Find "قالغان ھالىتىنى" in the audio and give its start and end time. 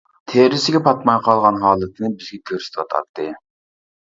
1.27-2.09